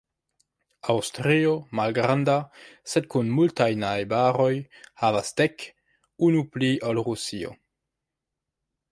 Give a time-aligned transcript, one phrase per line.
[0.91, 1.49] Aŭstrio,
[1.79, 2.37] malgranda,
[2.93, 4.49] sed kun multaj najbaroj,
[5.01, 5.67] havas dek,
[6.29, 7.53] unu pli ol Rusio.